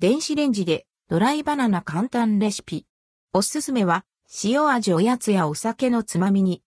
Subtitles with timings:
[0.00, 2.86] 電子レンジでドライバナナ簡単レシピ。
[3.32, 4.04] おすすめは
[4.44, 6.62] 塩味おやつやお酒のつまみに。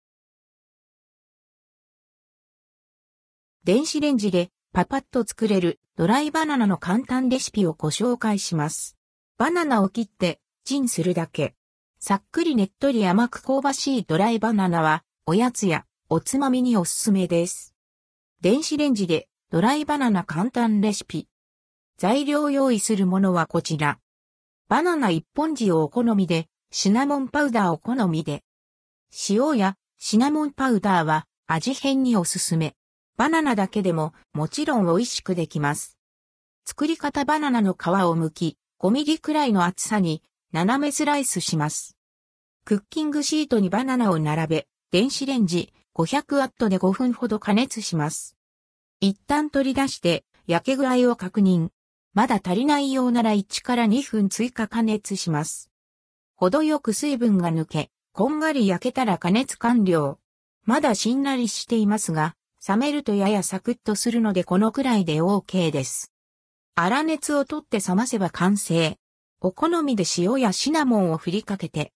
[3.64, 8.98] 電子レンジでパパッと作れるドライバナナの簡単レシピをご紹介します。
[9.38, 11.56] バナナを切ってチンするだけ。
[12.02, 17.74] さっくりねっとり甘く香ばしいドライバナナはおやつやおつまみにおすすめです。
[18.42, 21.30] 電子レンジでドライバナナ簡単レシピ。
[21.98, 24.00] 材料用意するものはこちら。
[24.70, 28.44] バナナ1本地をお好みで、シナモンパウダーお好みで。
[29.30, 32.76] 塩やシナモンパウダーは味変におすすめ。
[33.18, 35.98] バナナだけでももちろん美味しくできます。
[36.66, 41.98] 作り方バナナの皮を剥き、5ミリくらいの厚さに斜めスライスします。
[42.66, 48.38] クッキングシートにバナナを並べ、電子レンジ500ワットで5分ほど加熱します。
[49.02, 51.70] 一旦取り出して焼け具合を確認。
[52.14, 55.72] まだ足りないようなら1から2分追加加熱します。
[56.36, 60.20] 程よく水分が抜け、こんがり焼けたら加熱完了。
[60.66, 62.36] まだしんなりしていますが、
[62.68, 66.12] 冷めるとややサクッとするのでこのくらいで OK です。
[66.76, 68.98] 粗熱を取って冷ませば完成。
[69.40, 71.94] お好みで塩やシナモンを振りかけて。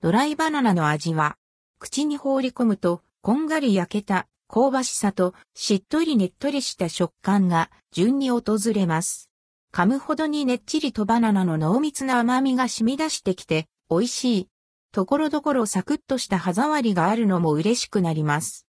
[0.00, 1.36] ドライバナナの味は、
[1.78, 9.31] 口に放り込むと、こんがり焼けた香ばしさとしっとりねっとりした食感が順に訪れます。
[9.74, 14.48] 噛むほどにねっちりとバナナの濃密な甘みが染み出してきて、美味しい。
[14.92, 18.66] ところどころサクッとした歯触りがあるのも嬉しくなります。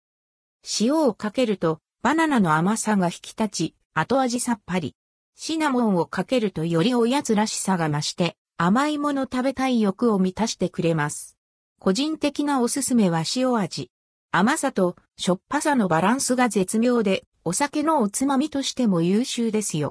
[0.81, 4.95] 塩をかけると、バナナの甘さが引き立ち、後味さっぱり。
[5.35, 11.37] シナモンをかけるとよりおやつらしさが増して、甘いもの食べたい欲を満たしてくれます。
[11.81, 13.91] 個人的なおすすめは塩味。
[14.31, 19.91] 甘さとしょっぱさのバランスが絶妙で、お酒のおつまみとしても優秀ですよ。